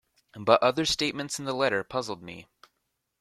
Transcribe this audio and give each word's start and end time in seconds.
But 0.35 0.63
other 0.63 0.83
statements 0.87 1.37
in 1.37 1.45
the 1.45 1.53
letter 1.53 1.83
puzzled 1.83 2.23
me. 2.23 2.47